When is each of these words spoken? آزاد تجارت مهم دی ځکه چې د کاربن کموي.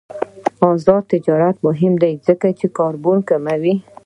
آزاد 0.71 1.03
تجارت 1.13 1.57
مهم 1.67 1.93
دی 2.03 2.13
ځکه 2.27 2.47
چې 2.59 2.65
د 2.69 2.73
کاربن 2.77 3.17
کموي. 3.29 3.75